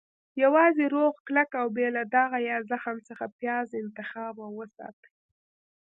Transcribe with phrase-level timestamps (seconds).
[0.43, 5.09] -یوازې روغ، کلک، او بې له داغه یا زخم څخه پیاز انتخاب او وساتئ.